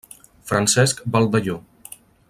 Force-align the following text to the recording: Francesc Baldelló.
Francesc 0.43 1.03
Baldelló. 1.05 1.63